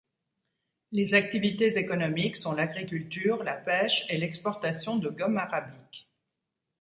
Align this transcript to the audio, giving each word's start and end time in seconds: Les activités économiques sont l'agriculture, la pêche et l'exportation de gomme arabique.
Les 0.91 1.13
activités 1.13 1.77
économiques 1.77 2.35
sont 2.35 2.53
l'agriculture, 2.53 3.43
la 3.43 3.53
pêche 3.53 4.03
et 4.09 4.17
l'exportation 4.17 4.95
de 4.97 5.09
gomme 5.09 5.37
arabique. 5.37 6.09